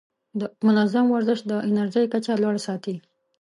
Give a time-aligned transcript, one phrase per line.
[0.65, 2.95] منظم ورزش د انرژۍ کچه لوړه ساتي.